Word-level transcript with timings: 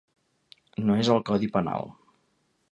No 0.87 0.95
és 1.03 1.11
al 1.17 1.23
codi 1.29 1.53
penal. 1.59 1.93